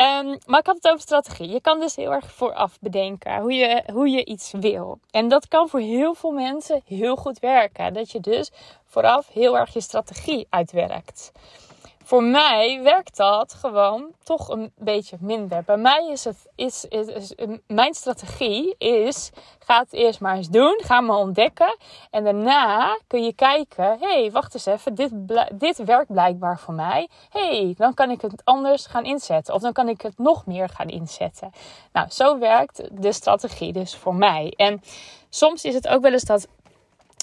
Um, 0.00 0.38
maar 0.46 0.60
ik 0.60 0.66
had 0.66 0.74
het 0.74 0.88
over 0.88 1.00
strategie. 1.00 1.48
Je 1.48 1.60
kan 1.60 1.80
dus 1.80 1.96
heel 1.96 2.12
erg 2.12 2.32
vooraf 2.32 2.78
bedenken 2.80 3.40
hoe 3.40 3.52
je, 3.52 3.82
hoe 3.92 4.08
je 4.08 4.24
iets 4.24 4.52
wil. 4.60 4.98
En 5.10 5.28
dat 5.28 5.48
kan 5.48 5.68
voor 5.68 5.80
heel 5.80 6.14
veel 6.14 6.32
mensen 6.32 6.82
heel 6.84 7.16
goed 7.16 7.38
werken. 7.38 7.94
Dat 7.94 8.12
je 8.12 8.20
dus 8.20 8.50
vooraf 8.86 9.28
heel 9.32 9.58
erg 9.58 9.72
je 9.72 9.80
strategie 9.80 10.46
uitwerkt 10.50 11.32
voor 12.06 12.22
mij 12.22 12.80
werkt 12.82 13.16
dat 13.16 13.54
gewoon 13.54 14.12
toch 14.22 14.48
een 14.48 14.72
beetje 14.76 15.16
minder. 15.20 15.62
Bij 15.64 15.76
mij 15.76 16.08
is 16.10 16.24
het, 16.24 16.46
is, 16.54 16.84
is, 16.84 17.34
mijn 17.66 17.94
strategie 17.94 18.74
is, 18.78 19.30
ga 19.58 19.78
het 19.78 19.92
eerst 19.92 20.20
maar 20.20 20.36
eens 20.36 20.48
doen, 20.48 20.80
ga 20.84 21.00
maar 21.00 21.16
ontdekken. 21.16 21.76
En 22.10 22.24
daarna 22.24 22.98
kun 23.06 23.24
je 23.24 23.32
kijken, 23.32 23.96
hey, 24.00 24.30
wacht 24.32 24.54
eens 24.54 24.66
even, 24.66 24.94
dit, 24.94 25.10
dit 25.54 25.84
werkt 25.84 26.12
blijkbaar 26.12 26.58
voor 26.58 26.74
mij. 26.74 27.08
Hey, 27.30 27.74
dan 27.76 27.94
kan 27.94 28.10
ik 28.10 28.20
het 28.20 28.44
anders 28.44 28.86
gaan 28.86 29.04
inzetten. 29.04 29.54
Of 29.54 29.60
dan 29.60 29.72
kan 29.72 29.88
ik 29.88 30.00
het 30.00 30.18
nog 30.18 30.46
meer 30.46 30.68
gaan 30.68 30.88
inzetten. 30.88 31.50
Nou, 31.92 32.10
zo 32.10 32.38
werkt 32.38 33.02
de 33.02 33.12
strategie 33.12 33.72
dus 33.72 33.96
voor 33.96 34.14
mij. 34.14 34.52
En 34.56 34.82
soms 35.28 35.64
is 35.64 35.74
het 35.74 35.88
ook 35.88 36.02
wel 36.02 36.12
eens 36.12 36.24
dat, 36.24 36.48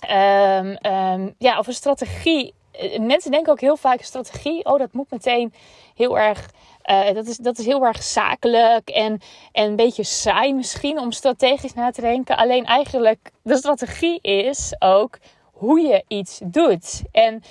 um, 0.09 0.77
um, 0.93 1.35
ja, 1.37 1.59
of 1.59 1.67
een 1.67 1.73
strategie 1.73 2.53
mensen 2.99 3.31
denken 3.31 3.51
ook 3.51 3.61
heel 3.61 3.77
vaak 3.77 4.01
strategie. 4.01 4.65
Oh, 4.65 4.79
dat 4.79 4.93
moet 4.93 5.11
meteen 5.11 5.53
heel 5.95 6.19
erg. 6.19 6.51
Uh, 6.85 7.13
dat, 7.13 7.27
is, 7.27 7.37
dat 7.37 7.57
is 7.57 7.65
heel 7.65 7.85
erg 7.85 8.03
zakelijk 8.03 8.89
en, 8.89 9.21
en 9.51 9.65
een 9.65 9.75
beetje 9.75 10.03
saai 10.03 10.53
misschien 10.53 10.99
om 10.99 11.11
strategisch 11.11 11.73
na 11.73 11.91
te 11.91 12.01
denken. 12.01 12.37
Alleen 12.37 12.65
eigenlijk 12.65 13.31
de 13.41 13.57
strategie 13.57 14.19
is 14.21 14.75
ook 14.79 15.17
hoe 15.51 15.79
je 15.81 16.03
iets 16.07 16.39
doet. 16.43 17.01
En 17.11 17.43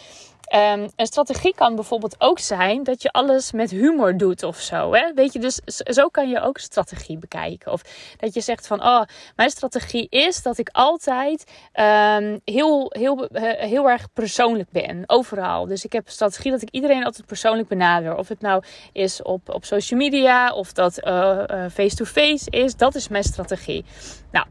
Um, 0.55 0.89
een 0.97 1.07
strategie 1.07 1.55
kan 1.55 1.75
bijvoorbeeld 1.75 2.15
ook 2.19 2.39
zijn 2.39 2.85
dat 2.85 3.03
je 3.03 3.13
alles 3.13 3.53
met 3.53 3.71
humor 3.71 4.17
doet 4.17 4.43
of 4.43 4.61
zo. 4.61 4.95
Hè? 4.95 5.13
Weet 5.15 5.33
je, 5.33 5.39
dus 5.39 5.57
zo 5.75 6.09
kan 6.09 6.29
je 6.29 6.41
ook 6.41 6.59
strategie 6.59 7.19
bekijken. 7.19 7.73
Of 7.73 7.83
dat 8.17 8.35
je 8.35 8.41
zegt 8.41 8.67
van, 8.67 8.83
oh, 8.83 9.03
mijn 9.37 9.51
strategie 9.51 10.07
is 10.11 10.43
dat 10.43 10.59
ik 10.59 10.69
altijd 10.73 11.53
um, 11.75 12.41
heel, 12.45 12.87
heel, 12.89 13.29
heel 13.57 13.91
erg 13.91 14.13
persoonlijk 14.13 14.71
ben. 14.71 15.05
Overal. 15.07 15.67
Dus 15.67 15.85
ik 15.85 15.93
heb 15.93 16.07
een 16.07 16.13
strategie 16.13 16.51
dat 16.51 16.63
ik 16.63 16.71
iedereen 16.71 17.05
altijd 17.05 17.27
persoonlijk 17.27 17.69
benader. 17.69 18.17
Of 18.17 18.29
het 18.29 18.41
nou 18.41 18.63
is 18.93 19.23
op, 19.23 19.55
op 19.55 19.65
social 19.65 20.01
media 20.01 20.53
of 20.53 20.73
dat 20.73 21.07
uh, 21.07 21.43
uh, 21.47 21.65
face-to-face 21.71 22.45
-face 22.45 22.51
is. 22.51 22.77
Dat 22.77 22.95
is 22.95 23.09
mijn 23.09 23.25
strategie. 23.25 23.85
Nou, 24.33 24.47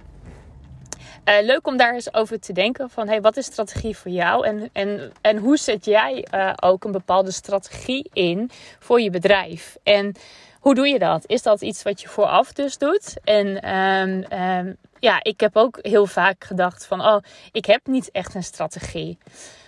uh, 1.25 1.35
leuk 1.41 1.67
om 1.67 1.77
daar 1.77 1.93
eens 1.93 2.13
over 2.13 2.39
te 2.39 2.53
denken 2.53 2.89
van 2.89 3.07
hey, 3.07 3.21
wat 3.21 3.37
is 3.37 3.45
strategie 3.45 3.97
voor 3.97 4.11
jou 4.11 4.45
en, 4.45 4.69
en, 4.73 5.11
en 5.21 5.37
hoe 5.37 5.57
zet 5.57 5.85
jij 5.85 6.27
uh, 6.33 6.53
ook 6.55 6.83
een 6.83 6.91
bepaalde 6.91 7.31
strategie 7.31 8.09
in 8.13 8.49
voor 8.79 9.01
je 9.01 9.09
bedrijf? 9.09 9.77
En 9.83 10.15
hoe 10.59 10.75
doe 10.75 10.87
je 10.87 10.99
dat? 10.99 11.23
Is 11.27 11.41
dat 11.41 11.61
iets 11.61 11.83
wat 11.83 12.01
je 12.01 12.07
vooraf 12.07 12.53
dus 12.53 12.77
doet? 12.77 13.19
En 13.23 13.75
um, 13.75 14.39
um, 14.39 14.77
ja, 14.99 15.23
ik 15.23 15.39
heb 15.39 15.55
ook 15.57 15.79
heel 15.81 16.05
vaak 16.05 16.43
gedacht 16.43 16.85
van 16.85 17.01
oh, 17.01 17.23
ik 17.51 17.65
heb 17.65 17.81
niet 17.83 18.11
echt 18.11 18.35
een 18.35 18.43
strategie. 18.43 19.17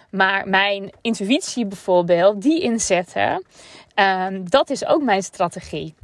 Maar 0.10 0.48
mijn 0.50 0.94
intuïtie 1.02 1.66
bijvoorbeeld, 1.66 2.42
die 2.42 2.62
inzetten, 2.62 3.46
um, 3.96 4.50
dat 4.50 4.70
is 4.70 4.86
ook 4.86 5.02
mijn 5.02 5.24
strategie. 5.24 5.96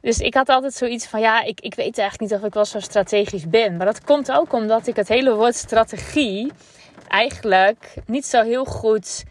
Dus 0.00 0.18
ik 0.18 0.34
had 0.34 0.48
altijd 0.48 0.74
zoiets 0.74 1.06
van, 1.06 1.20
ja, 1.20 1.42
ik, 1.42 1.60
ik 1.60 1.74
weet 1.74 1.98
eigenlijk 1.98 2.30
niet 2.30 2.40
of 2.40 2.46
ik 2.46 2.54
wel 2.54 2.64
zo 2.64 2.80
strategisch 2.80 3.48
ben. 3.48 3.76
Maar 3.76 3.86
dat 3.86 4.04
komt 4.04 4.32
ook 4.32 4.52
omdat 4.52 4.86
ik 4.86 4.96
het 4.96 5.08
hele 5.08 5.34
woord 5.34 5.54
strategie 5.54 6.52
eigenlijk 7.08 7.94
niet 8.06 8.26
zo 8.26 8.42
heel 8.42 8.64
goed... 8.64 9.24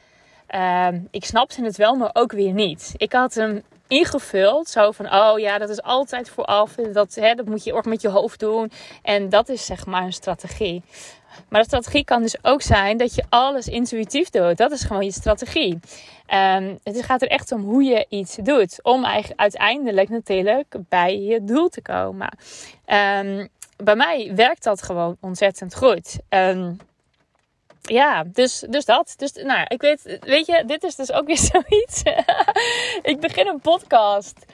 Uh, 0.50 0.88
ik 1.12 1.26
snapte 1.26 1.64
het 1.64 1.78
wel, 1.78 1.96
maar 1.96 2.10
ook 2.14 2.32
weer 2.32 2.54
niet. 2.54 2.94
Ik 2.98 3.14
had 3.14 3.34
hem 3.34 3.64
ingevuld. 3.88 4.70
Zo 4.70 4.92
van, 4.92 5.14
oh 5.14 5.40
ja, 5.40 5.58
dat 5.58 5.70
is 5.70 5.82
altijd 5.82 6.30
vooraf. 6.30 6.76
Dat, 6.76 7.16
hè, 7.16 7.34
dat 7.34 7.46
moet 7.46 7.64
je 7.64 7.74
ook 7.74 7.86
met 7.86 8.02
je 8.02 8.10
hoofd 8.10 8.40
doen. 8.40 8.72
En 9.02 9.30
dat 9.30 9.50
is 9.50 9.66
zeg 9.66 9.86
maar 9.86 10.04
een 10.04 10.14
strategie. 10.14 10.84
Maar 11.50 11.62
de 11.62 11.68
strategie 11.68 12.04
kan 12.04 12.22
dus 12.22 12.44
ook 12.44 12.62
zijn 12.62 12.98
dat 12.98 13.16
je 13.16 13.24
alles 13.30 13.68
intuïtief 13.68 14.30
doet. 14.30 14.58
Dat 14.58 14.72
is 14.72 14.84
gewoon 14.84 15.04
je 15.04 15.12
strategie. 15.12 15.80
Um, 16.34 16.80
het 16.84 17.04
gaat 17.04 17.22
er 17.22 17.28
echt 17.28 17.52
om 17.52 17.62
hoe 17.62 17.84
je 17.84 18.06
iets 18.10 18.36
doet. 18.36 18.80
Om 18.84 19.04
eigenlijk 19.04 19.40
uiteindelijk 19.40 20.10
natuurlijk 20.10 20.76
bij 20.90 21.20
je 21.20 21.44
doel 21.44 21.70
te 21.70 21.82
komen. 21.82 22.38
Um, 22.86 23.50
bij 23.84 23.96
mij 23.96 24.32
werkt 24.36 24.64
dat 24.64 24.82
gewoon 24.82 25.18
ontzettend 25.22 25.76
goed. 25.76 26.20
Um, 26.30 26.78
ja, 27.86 28.24
dus, 28.24 28.66
dus 28.70 28.86
dat. 28.86 29.14
Dus 29.18 29.34
nou, 29.34 29.66
ik 29.68 29.82
weet, 29.82 30.18
weet 30.22 30.46
je, 30.46 30.64
dit 30.66 30.84
is 30.84 30.96
dus 30.96 31.12
ook 31.12 31.26
weer 31.26 31.38
zoiets. 31.52 32.04
ik 33.02 33.20
begin 33.20 33.48
een 33.48 33.60
podcast. 33.60 34.46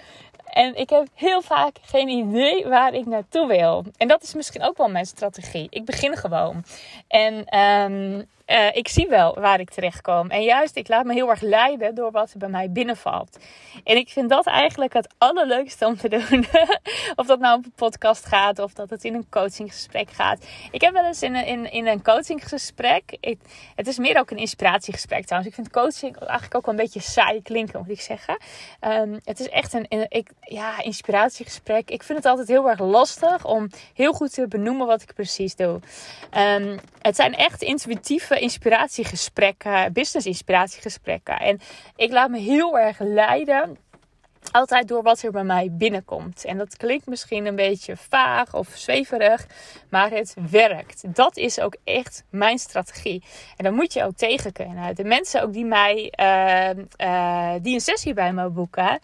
En 0.45 0.75
ik 0.75 0.89
heb 0.89 1.07
heel 1.13 1.41
vaak 1.41 1.75
geen 1.81 2.07
idee 2.07 2.65
waar 2.67 2.93
ik 2.93 3.05
naartoe 3.05 3.47
wil. 3.47 3.85
En 3.97 4.07
dat 4.07 4.23
is 4.23 4.33
misschien 4.33 4.63
ook 4.63 4.77
wel 4.77 4.89
mijn 4.89 5.05
strategie. 5.05 5.67
Ik 5.69 5.85
begin 5.85 6.17
gewoon. 6.17 6.63
En 7.07 7.59
um, 7.59 8.27
uh, 8.51 8.75
ik 8.75 8.87
zie 8.87 9.07
wel 9.07 9.35
waar 9.39 9.59
ik 9.59 9.69
terecht 9.69 10.01
kom. 10.01 10.29
En 10.29 10.43
juist, 10.43 10.75
ik 10.75 10.87
laat 10.87 11.05
me 11.05 11.13
heel 11.13 11.29
erg 11.29 11.41
leiden 11.41 11.95
door 11.95 12.11
wat 12.11 12.31
er 12.31 12.37
bij 12.37 12.49
mij 12.49 12.71
binnenvalt. 12.71 13.37
En 13.83 13.95
ik 13.95 14.09
vind 14.09 14.29
dat 14.29 14.45
eigenlijk 14.45 14.93
het 14.93 15.13
allerleukste 15.17 15.85
om 15.85 15.97
te 15.97 16.09
doen. 16.09 16.45
of 17.15 17.25
dat 17.25 17.39
nou 17.39 17.57
op 17.57 17.65
een 17.65 17.73
podcast 17.75 18.25
gaat 18.25 18.59
of 18.59 18.73
dat 18.73 18.89
het 18.89 19.03
in 19.03 19.13
een 19.13 19.29
coachinggesprek 19.29 20.09
gaat. 20.11 20.45
Ik 20.71 20.81
heb 20.81 20.93
wel 20.93 21.05
eens 21.05 21.21
in 21.21 21.35
een, 21.35 21.45
in, 21.45 21.71
in 21.71 21.87
een 21.87 22.03
coachinggesprek. 22.03 23.17
Het 23.75 23.87
is 23.87 23.97
meer 23.97 24.19
ook 24.19 24.31
een 24.31 24.37
inspiratiegesprek 24.37 25.25
trouwens. 25.25 25.49
Ik 25.49 25.55
vind 25.55 25.71
coaching 25.71 26.17
eigenlijk 26.17 26.55
ook 26.55 26.65
wel 26.65 26.75
een 26.75 26.81
beetje 26.81 26.99
saai 26.99 27.41
klinken, 27.41 27.79
moet 27.79 27.89
ik 27.89 28.01
zeggen. 28.01 28.37
Um, 28.81 29.19
het 29.23 29.39
is 29.39 29.49
echt 29.49 29.73
een, 29.73 29.85
een 29.89 30.05
ik, 30.09 30.29
ja, 30.39 30.81
inspiratiegesprek. 30.81 31.89
Ik 31.89 32.03
vind 32.03 32.17
het 32.17 32.27
altijd 32.27 32.47
heel 32.47 32.69
erg 32.69 32.79
lastig 32.79 33.45
om 33.45 33.69
heel 33.93 34.13
goed 34.13 34.33
te 34.33 34.47
benoemen 34.47 34.87
wat 34.87 35.01
ik 35.01 35.13
precies 35.13 35.55
doe. 35.55 35.79
Um, 36.37 36.79
het 37.01 37.15
zijn 37.15 37.35
echt 37.35 37.61
intuïtieve 37.61 38.39
inspiratiegesprekken, 38.41 39.93
business 39.93 40.27
inspiratiegesprekken. 40.27 41.39
En 41.39 41.59
ik 41.95 42.11
laat 42.11 42.29
me 42.29 42.39
heel 42.39 42.79
erg 42.79 42.99
leiden 42.99 43.77
altijd 44.51 44.87
door 44.87 45.03
wat 45.03 45.21
er 45.21 45.31
bij 45.31 45.43
mij 45.43 45.69
binnenkomt. 45.71 46.45
En 46.45 46.57
dat 46.57 46.77
klinkt 46.77 47.07
misschien 47.07 47.45
een 47.45 47.55
beetje 47.55 47.97
vaag 47.97 48.53
of 48.53 48.67
zweverig, 48.67 49.47
maar 49.89 50.09
het 50.09 50.35
werkt. 50.49 51.15
Dat 51.15 51.37
is 51.37 51.59
ook 51.59 51.75
echt 51.83 52.23
mijn 52.29 52.57
strategie. 52.57 53.23
En 53.57 53.63
dan 53.63 53.73
moet 53.73 53.93
je 53.93 54.03
ook 54.03 54.15
tegen 54.15 54.51
kunnen. 54.51 54.95
De 54.95 55.03
mensen 55.03 55.43
ook 55.43 55.53
die 55.53 55.65
mij, 55.65 56.13
uh, 56.19 56.69
uh, 56.97 57.53
die 57.61 57.73
een 57.73 57.81
sessie 57.81 58.13
bij 58.13 58.33
me 58.33 58.49
boeken, 58.49 58.99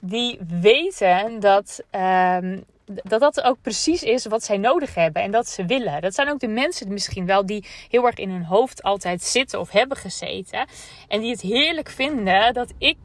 die 0.00 0.38
weten 0.60 1.40
dat, 1.40 1.82
uh, 1.92 2.38
dat 2.84 3.20
dat 3.20 3.42
ook 3.42 3.60
precies 3.60 4.02
is 4.02 4.26
wat 4.26 4.44
zij 4.44 4.58
nodig 4.58 4.94
hebben 4.94 5.22
en 5.22 5.30
dat 5.30 5.48
ze 5.48 5.64
willen. 5.64 6.00
Dat 6.00 6.14
zijn 6.14 6.30
ook 6.30 6.40
de 6.40 6.48
mensen 6.48 6.92
misschien 6.92 7.26
wel 7.26 7.46
die 7.46 7.64
heel 7.88 8.06
erg 8.06 8.16
in 8.16 8.30
hun 8.30 8.44
hoofd 8.44 8.82
altijd 8.82 9.22
zitten 9.22 9.60
of 9.60 9.70
hebben 9.70 9.96
gezeten. 9.96 10.68
En 11.08 11.20
die 11.20 11.30
het 11.30 11.40
heerlijk 11.40 11.90
vinden 11.90 12.54
dat 12.54 12.72
ik 12.78 12.98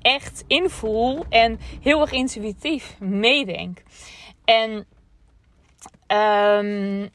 echt 0.00 0.44
invoel 0.46 1.24
en 1.28 1.58
heel 1.80 2.00
erg 2.00 2.12
intuïtief 2.12 2.96
meedenk. 2.98 3.82
En 4.44 4.86
um, 6.06 7.10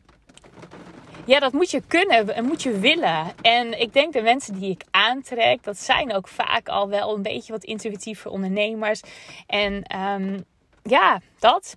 ja, 1.25 1.39
dat 1.39 1.53
moet 1.53 1.71
je 1.71 1.81
kunnen 1.87 2.35
en 2.35 2.45
moet 2.45 2.63
je 2.63 2.79
willen. 2.79 3.25
En 3.41 3.79
ik 3.79 3.93
denk 3.93 4.13
de 4.13 4.21
mensen 4.21 4.59
die 4.59 4.71
ik 4.71 4.83
aantrek, 4.91 5.63
dat 5.63 5.77
zijn 5.77 6.13
ook 6.13 6.27
vaak 6.27 6.69
al 6.69 6.89
wel 6.89 7.15
een 7.15 7.21
beetje 7.21 7.51
wat 7.51 7.63
intuïtieve 7.63 8.29
ondernemers. 8.29 9.01
En 9.47 9.99
um, 9.99 10.45
ja, 10.89 11.21
dat. 11.39 11.75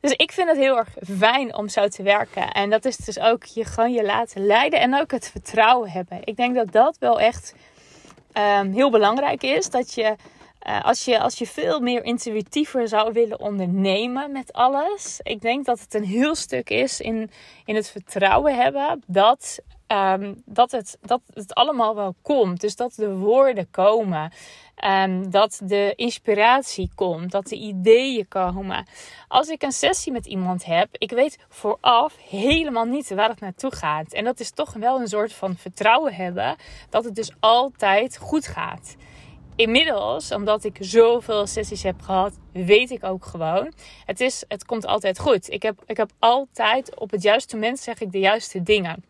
Dus 0.00 0.12
ik 0.12 0.32
vind 0.32 0.48
het 0.48 0.56
heel 0.56 0.76
erg 0.76 0.88
fijn 1.18 1.54
om 1.54 1.68
zo 1.68 1.88
te 1.88 2.02
werken. 2.02 2.52
En 2.52 2.70
dat 2.70 2.84
is 2.84 2.96
dus 2.96 3.18
ook 3.18 3.44
je 3.44 3.64
gewoon 3.64 3.92
je 3.92 4.04
laten 4.04 4.46
leiden 4.46 4.80
en 4.80 4.94
ook 5.00 5.10
het 5.10 5.30
vertrouwen 5.30 5.90
hebben. 5.90 6.18
Ik 6.24 6.36
denk 6.36 6.54
dat 6.54 6.72
dat 6.72 6.96
wel 6.98 7.20
echt 7.20 7.54
um, 8.32 8.72
heel 8.72 8.90
belangrijk 8.90 9.42
is. 9.42 9.70
Dat 9.70 9.94
je, 9.94 10.16
uh, 10.68 10.84
als 10.84 11.04
je 11.04 11.20
als 11.20 11.38
je 11.38 11.46
veel 11.46 11.80
meer 11.80 12.04
intuïtiever 12.04 12.88
zou 12.88 13.12
willen 13.12 13.40
ondernemen 13.40 14.32
met 14.32 14.52
alles. 14.52 15.20
Ik 15.22 15.40
denk 15.40 15.64
dat 15.64 15.80
het 15.80 15.94
een 15.94 16.04
heel 16.04 16.34
stuk 16.34 16.70
is 16.70 17.00
in, 17.00 17.30
in 17.64 17.74
het 17.74 17.90
vertrouwen 17.90 18.56
hebben 18.56 19.02
dat 19.06 19.60
Um, 19.92 20.42
dat, 20.44 20.70
het, 20.70 20.98
dat 21.00 21.20
het 21.34 21.54
allemaal 21.54 21.94
wel 21.94 22.14
komt. 22.22 22.60
Dus 22.60 22.76
dat 22.76 22.94
de 22.94 23.14
woorden 23.16 23.70
komen. 23.70 24.32
Um, 24.84 25.30
dat 25.30 25.60
de 25.64 25.92
inspiratie 25.94 26.90
komt. 26.94 27.30
Dat 27.30 27.46
de 27.46 27.56
ideeën 27.56 28.28
komen. 28.28 28.86
Als 29.28 29.48
ik 29.48 29.62
een 29.62 29.72
sessie 29.72 30.12
met 30.12 30.26
iemand 30.26 30.64
heb, 30.64 30.88
ik 30.92 31.10
weet 31.10 31.38
vooraf 31.48 32.16
helemaal 32.28 32.84
niet 32.84 33.08
waar 33.08 33.28
het 33.28 33.40
naartoe 33.40 33.74
gaat. 33.74 34.12
En 34.12 34.24
dat 34.24 34.40
is 34.40 34.50
toch 34.50 34.72
wel 34.72 35.00
een 35.00 35.08
soort 35.08 35.32
van 35.32 35.56
vertrouwen 35.56 36.14
hebben 36.14 36.56
dat 36.90 37.04
het 37.04 37.14
dus 37.14 37.30
altijd 37.40 38.18
goed 38.18 38.46
gaat. 38.46 38.96
Inmiddels, 39.56 40.32
omdat 40.32 40.64
ik 40.64 40.76
zoveel 40.80 41.46
sessies 41.46 41.82
heb 41.82 42.02
gehad, 42.02 42.38
weet 42.52 42.90
ik 42.90 43.04
ook 43.04 43.24
gewoon. 43.24 43.72
Het, 44.04 44.20
is, 44.20 44.44
het 44.48 44.64
komt 44.64 44.86
altijd 44.86 45.18
goed. 45.18 45.50
Ik 45.50 45.62
heb, 45.62 45.82
ik 45.86 45.96
heb 45.96 46.10
altijd 46.18 46.94
op 46.98 47.10
het 47.10 47.22
juiste 47.22 47.56
moment 47.56 47.78
zeg 47.78 48.00
ik 48.00 48.12
de 48.12 48.18
juiste 48.18 48.62
dingen. 48.62 49.04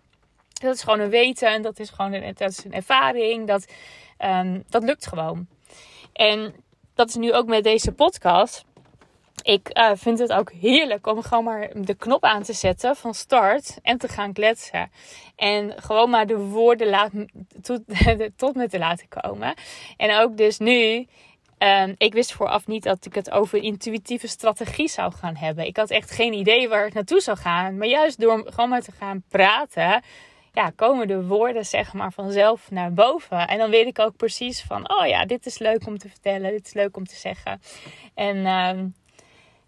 Dat 0.52 0.74
is 0.74 0.82
gewoon 0.82 1.00
een 1.00 1.10
weten. 1.10 1.48
En 1.48 1.62
dat 1.62 1.78
is 1.78 1.90
gewoon 1.90 2.12
een, 2.12 2.34
dat 2.34 2.50
is 2.50 2.64
een 2.64 2.72
ervaring. 2.72 3.46
Dat, 3.46 3.72
um, 4.18 4.64
dat 4.68 4.82
lukt 4.82 5.06
gewoon. 5.06 5.46
En 6.16 6.54
dat 6.94 7.08
is 7.08 7.14
nu 7.14 7.32
ook 7.32 7.46
met 7.46 7.64
deze 7.64 7.92
podcast. 7.92 8.64
Ik 9.42 9.78
uh, 9.78 9.90
vind 9.94 10.18
het 10.18 10.32
ook 10.32 10.52
heerlijk 10.52 11.06
om 11.06 11.22
gewoon 11.22 11.44
maar 11.44 11.70
de 11.74 11.94
knop 11.94 12.24
aan 12.24 12.42
te 12.42 12.52
zetten 12.52 12.96
van 12.96 13.14
start 13.14 13.78
en 13.82 13.98
te 13.98 14.08
gaan 14.08 14.32
kletsen. 14.32 14.90
En 15.36 15.82
gewoon 15.82 16.10
maar 16.10 16.26
de 16.26 16.38
woorden 16.38 17.30
tot, 17.62 17.80
tot 18.36 18.54
me 18.54 18.68
te 18.68 18.78
laten 18.78 19.08
komen. 19.08 19.54
En 19.96 20.18
ook 20.18 20.36
dus 20.36 20.58
nu 20.58 21.06
Um, 21.58 21.94
ik 21.98 22.12
wist 22.12 22.32
vooraf 22.32 22.66
niet 22.66 22.82
dat 22.82 23.06
ik 23.06 23.14
het 23.14 23.30
over 23.30 23.58
intuïtieve 23.58 24.28
strategie 24.28 24.88
zou 24.88 25.12
gaan 25.12 25.36
hebben. 25.36 25.66
Ik 25.66 25.76
had 25.76 25.90
echt 25.90 26.10
geen 26.10 26.32
idee 26.32 26.68
waar 26.68 26.84
het 26.84 26.94
naartoe 26.94 27.20
zou 27.20 27.36
gaan. 27.36 27.76
Maar 27.76 27.86
juist 27.88 28.20
door 28.20 28.46
gewoon 28.46 28.68
maar 28.68 28.82
te 28.82 28.92
gaan 28.92 29.22
praten, 29.28 30.02
ja, 30.56 30.70
komen 30.76 31.08
de 31.08 31.26
woorden 31.26 31.66
zeg 31.66 31.92
maar 31.92 32.12
vanzelf 32.12 32.70
naar 32.70 32.92
boven. 32.92 33.48
En 33.48 33.58
dan 33.58 33.70
weet 33.70 33.86
ik 33.86 33.98
ook 33.98 34.16
precies 34.16 34.62
van, 34.62 34.90
oh 34.90 35.06
ja, 35.06 35.24
dit 35.24 35.46
is 35.46 35.58
leuk 35.58 35.86
om 35.86 35.98
te 35.98 36.08
vertellen, 36.08 36.50
dit 36.50 36.66
is 36.66 36.72
leuk 36.72 36.96
om 36.96 37.06
te 37.06 37.16
zeggen. 37.16 37.60
En 38.14 38.36
uh, 38.36 38.84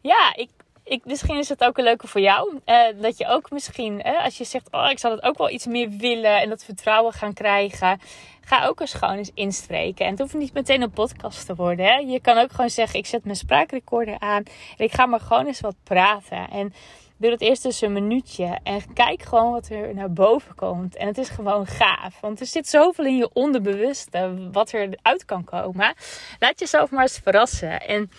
ja, 0.00 0.32
ik, 0.34 0.50
ik, 0.84 1.04
misschien 1.04 1.38
is 1.38 1.48
het 1.48 1.64
ook 1.64 1.78
een 1.78 1.84
leuke 1.84 2.06
voor 2.06 2.20
jou. 2.20 2.60
Uh, 2.66 2.84
dat 3.00 3.18
je 3.18 3.26
ook 3.26 3.50
misschien, 3.50 4.06
uh, 4.06 4.24
als 4.24 4.38
je 4.38 4.44
zegt, 4.44 4.68
oh, 4.70 4.90
ik 4.90 4.98
zou 4.98 5.14
het 5.14 5.24
ook 5.24 5.38
wel 5.38 5.50
iets 5.50 5.66
meer 5.66 5.90
willen 5.90 6.40
en 6.40 6.48
dat 6.48 6.64
vertrouwen 6.64 7.12
gaan 7.12 7.34
krijgen. 7.34 8.00
Ga 8.40 8.66
ook 8.66 8.80
eens 8.80 8.94
gewoon 8.94 9.16
eens 9.16 9.30
inspreken. 9.34 10.04
En 10.04 10.10
het 10.10 10.20
hoeft 10.20 10.34
niet 10.34 10.52
meteen 10.52 10.82
een 10.82 10.90
podcast 10.90 11.46
te 11.46 11.54
worden. 11.54 11.86
Hè? 11.86 11.96
Je 11.96 12.20
kan 12.20 12.38
ook 12.38 12.50
gewoon 12.50 12.70
zeggen, 12.70 12.98
ik 12.98 13.06
zet 13.06 13.24
mijn 13.24 13.36
spraakrecorder 13.36 14.18
aan 14.18 14.42
en 14.76 14.84
ik 14.84 14.92
ga 14.92 15.06
maar 15.06 15.20
gewoon 15.20 15.46
eens 15.46 15.60
wat 15.60 15.76
praten. 15.84 16.50
En 16.50 16.72
Doe 17.20 17.30
het 17.30 17.40
eerst 17.40 17.64
eens 17.64 17.80
een 17.80 17.92
minuutje 17.92 18.58
en 18.62 18.92
kijk 18.94 19.22
gewoon 19.22 19.52
wat 19.52 19.68
er 19.68 19.94
naar 19.94 20.12
boven 20.12 20.54
komt. 20.54 20.96
En 20.96 21.06
het 21.06 21.18
is 21.18 21.28
gewoon 21.28 21.66
gaaf. 21.66 22.20
Want 22.20 22.40
er 22.40 22.46
zit 22.46 22.68
zoveel 22.68 23.04
in 23.04 23.16
je 23.16 23.30
onderbewuste 23.32 24.48
wat 24.52 24.72
er 24.72 24.98
uit 25.02 25.24
kan 25.24 25.44
komen. 25.44 25.94
Laat 26.38 26.60
jezelf 26.60 26.90
maar 26.90 27.02
eens 27.02 27.20
verrassen. 27.22 27.80
En 27.80 28.10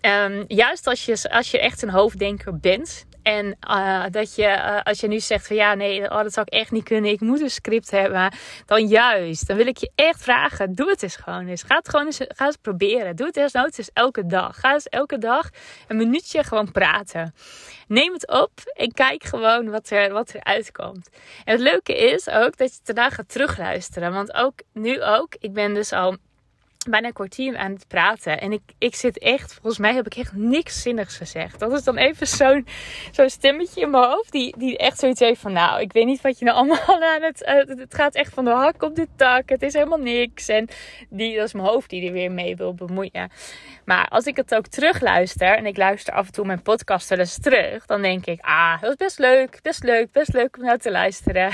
um, 0.00 0.44
juist 0.48 0.86
als 0.86 1.04
je, 1.04 1.30
als 1.30 1.50
je 1.50 1.60
echt 1.60 1.82
een 1.82 1.90
hoofddenker 1.90 2.58
bent 2.58 3.06
En 3.22 3.56
uh, 3.70 4.04
dat 4.10 4.34
je, 4.34 4.42
uh, 4.42 4.80
als 4.82 5.00
je 5.00 5.08
nu 5.08 5.20
zegt 5.20 5.46
van 5.46 5.56
ja, 5.56 5.74
nee, 5.74 6.10
oh, 6.10 6.22
dat 6.22 6.32
zou 6.32 6.46
ik 6.50 6.58
echt 6.58 6.70
niet 6.70 6.84
kunnen. 6.84 7.10
Ik 7.10 7.20
moet 7.20 7.40
een 7.40 7.50
script 7.50 7.90
hebben. 7.90 8.32
Dan 8.66 8.86
juist, 8.86 9.46
dan 9.46 9.56
wil 9.56 9.66
ik 9.66 9.76
je 9.76 9.90
echt 9.94 10.22
vragen. 10.22 10.74
Doe 10.74 10.90
het 10.90 11.02
eens 11.02 11.16
gewoon 11.16 11.46
eens. 11.46 11.62
Ga 11.62 11.76
het 11.76 11.88
gewoon 11.88 12.06
eens, 12.06 12.20
ga 12.28 12.46
eens 12.46 12.56
proberen. 12.56 13.16
Doe 13.16 13.26
het 13.26 13.36
eens 13.36 13.52
nooit 13.52 13.78
eens 13.78 13.90
elke 13.92 14.26
dag. 14.26 14.60
Ga 14.60 14.72
eens 14.72 14.88
elke 14.88 15.18
dag 15.18 15.48
een 15.88 15.96
minuutje 15.96 16.44
gewoon 16.44 16.72
praten. 16.72 17.34
Neem 17.88 18.12
het 18.12 18.28
op 18.28 18.52
en 18.74 18.92
kijk 18.92 19.24
gewoon 19.24 19.70
wat 19.70 19.90
er, 19.90 20.12
wat 20.12 20.32
er 20.32 20.44
uitkomt. 20.44 21.08
En 21.44 21.52
het 21.52 21.60
leuke 21.60 21.96
is 22.12 22.28
ook 22.28 22.56
dat 22.56 22.74
je 22.74 22.80
daarna 22.84 23.10
gaat 23.10 23.28
terugluisteren. 23.28 24.12
Want 24.12 24.34
ook 24.34 24.60
nu 24.72 25.02
ook, 25.02 25.34
ik 25.38 25.52
ben 25.52 25.74
dus 25.74 25.92
al 25.92 26.16
bijna 26.90 27.06
een 27.06 27.12
kwartier 27.12 27.56
aan 27.56 27.72
het 27.72 27.88
praten. 27.88 28.40
En 28.40 28.52
ik, 28.52 28.62
ik 28.78 28.94
zit 28.94 29.18
echt, 29.18 29.52
volgens 29.52 29.78
mij 29.78 29.94
heb 29.94 30.06
ik 30.06 30.14
echt 30.14 30.32
niks 30.32 30.82
zinnigs 30.82 31.16
gezegd. 31.16 31.58
Dat 31.58 31.72
is 31.72 31.82
dan 31.82 31.96
even 31.96 32.26
zo'n 32.26 32.66
zo'n 33.10 33.30
stemmetje 33.30 33.80
in 33.80 33.90
mijn 33.90 34.04
hoofd. 34.04 34.32
Die, 34.32 34.58
die 34.58 34.78
echt 34.78 34.98
zoiets 34.98 35.20
heeft 35.20 35.40
van, 35.40 35.52
nou, 35.52 35.80
ik 35.80 35.92
weet 35.92 36.06
niet 36.06 36.20
wat 36.20 36.38
je 36.38 36.44
nou 36.44 36.56
allemaal 36.56 37.02
aan 37.14 37.22
het... 37.22 37.42
Uh, 37.42 37.78
het 37.78 37.94
gaat 37.94 38.14
echt 38.14 38.34
van 38.34 38.44
de 38.44 38.50
hak 38.50 38.82
op 38.82 38.94
de 38.94 39.06
tak. 39.16 39.48
Het 39.48 39.62
is 39.62 39.72
helemaal 39.72 39.98
niks. 39.98 40.48
En 40.48 40.68
die, 41.08 41.36
dat 41.36 41.46
is 41.46 41.52
mijn 41.52 41.66
hoofd 41.66 41.90
die 41.90 42.06
er 42.06 42.12
weer 42.12 42.32
mee 42.32 42.56
wil 42.56 42.74
bemoeien. 42.74 43.30
Maar 43.84 44.08
als 44.08 44.24
ik 44.24 44.36
het 44.36 44.54
ook 44.54 44.66
terugluister, 44.66 45.56
en 45.56 45.66
ik 45.66 45.76
luister 45.76 46.14
af 46.14 46.26
en 46.26 46.32
toe 46.32 46.46
mijn 46.46 46.62
podcast 46.62 47.08
wel 47.08 47.18
eens 47.18 47.38
terug, 47.40 47.86
dan 47.86 48.02
denk 48.02 48.26
ik, 48.26 48.40
ah, 48.40 48.80
dat 48.80 48.90
is 48.90 48.96
best 48.96 49.18
leuk, 49.18 49.58
best 49.62 49.82
leuk, 49.82 50.12
best 50.12 50.32
leuk 50.32 50.56
om 50.56 50.64
naar 50.64 50.78
te 50.78 50.90
luisteren. 50.90 51.52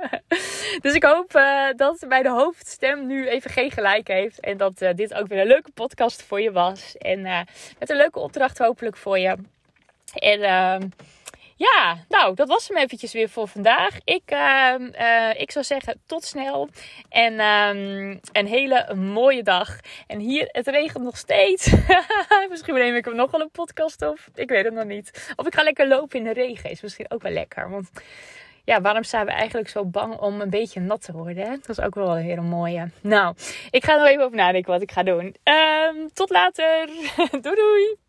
dus 0.82 0.94
ik 0.94 1.04
hoop 1.04 1.36
uh, 1.36 1.66
dat 1.76 2.04
bij 2.08 2.22
de 2.22 2.30
hoofdstem 2.30 3.06
nu 3.06 3.28
even 3.28 3.50
geen 3.50 3.70
gelijk 3.70 4.08
heeft. 4.08 4.40
En 4.52 4.58
dat 4.58 4.82
uh, 4.82 4.90
dit 4.94 5.14
ook 5.14 5.26
weer 5.26 5.40
een 5.40 5.46
leuke 5.46 5.70
podcast 5.70 6.22
voor 6.22 6.40
je 6.40 6.52
was. 6.52 6.96
En 6.96 7.18
uh, 7.18 7.40
met 7.78 7.90
een 7.90 7.96
leuke 7.96 8.18
opdracht 8.18 8.58
hopelijk 8.58 8.96
voor 8.96 9.18
je. 9.18 9.36
En 10.14 10.42
ehm, 10.42 10.88
ja, 11.56 12.04
nou, 12.08 12.34
dat 12.34 12.48
was 12.48 12.68
hem 12.68 12.76
eventjes 12.76 13.12
weer 13.12 13.28
voor 13.28 13.48
vandaag. 13.48 13.98
Ik, 14.04 14.22
uh, 14.32 15.30
ik 15.36 15.50
zou 15.50 15.64
zeggen, 15.64 16.00
tot 16.06 16.24
snel. 16.24 16.68
En 17.08 17.40
um, 17.40 18.20
een 18.32 18.46
hele 18.46 18.94
mooie 18.94 19.42
dag. 19.42 19.80
En 20.06 20.18
hier, 20.18 20.48
het 20.50 20.66
regent 20.66 21.04
nog 21.04 21.16
steeds. 21.16 21.72
misschien 22.50 22.74
neem 22.74 22.94
ik 22.94 23.04
hem 23.04 23.16
nog 23.16 23.30
wel 23.30 23.40
een 23.40 23.50
podcast 23.50 24.02
op. 24.02 24.18
Ik 24.34 24.48
weet 24.48 24.64
het 24.64 24.74
nog 24.74 24.84
niet. 24.84 25.32
Of 25.36 25.46
ik 25.46 25.54
ga 25.54 25.62
lekker 25.62 25.88
lopen 25.88 26.18
in 26.18 26.24
de 26.24 26.32
regen. 26.32 26.70
Is 26.70 26.82
misschien 26.82 27.10
ook 27.10 27.22
wel 27.22 27.32
lekker. 27.32 27.70
Want 27.70 27.90
ja, 28.64 28.80
waarom 28.80 29.04
zijn 29.04 29.26
we 29.26 29.32
eigenlijk 29.32 29.68
zo 29.68 29.84
bang 29.84 30.18
om 30.18 30.40
een 30.40 30.50
beetje 30.50 30.80
nat 30.80 31.02
te 31.02 31.12
worden? 31.12 31.44
Hè? 31.44 31.50
Dat 31.50 31.68
is 31.68 31.80
ook 31.80 31.94
wel 31.94 32.16
een 32.16 32.22
hele 32.22 32.40
mooie. 32.40 32.90
Nou, 33.00 33.34
ik 33.70 33.84
ga 33.84 34.00
er 34.00 34.06
even 34.06 34.24
over 34.24 34.36
nadenken 34.36 34.72
wat 34.72 34.82
ik 34.82 34.92
ga 34.92 35.02
doen. 35.02 35.34
Um, 35.44 36.12
tot 36.12 36.30
later. 36.30 36.86
doei 37.42 37.56
doei. 37.56 38.01